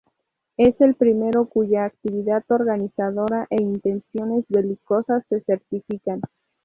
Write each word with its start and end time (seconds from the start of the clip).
Es 0.57 0.81
el 0.81 0.95
primero 0.95 1.45
cuya 1.45 1.85
actividad 1.85 2.43
organizadora 2.49 3.45
e 3.51 3.61
intenciones 3.61 4.45
belicosas 4.49 5.23
se 5.29 5.41
certifican. 5.41 6.21